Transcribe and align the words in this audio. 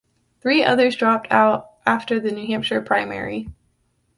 Three 0.41 0.63
others 0.63 0.95
dropped 0.95 1.27
out 1.31 1.73
after 1.85 2.19
the 2.19 2.31
New 2.31 2.47
Hampshire 2.47 2.81
primary. 2.81 3.49